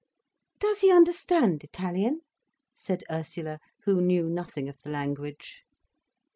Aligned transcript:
"Does 0.59 0.79
he 0.79 0.91
understand 0.91 1.63
Italian?" 1.63 2.21
said 2.73 3.03
Ursula, 3.11 3.59
who 3.83 4.01
knew 4.01 4.27
nothing 4.29 4.67
of 4.67 4.79
the 4.81 4.89
language. 4.89 5.61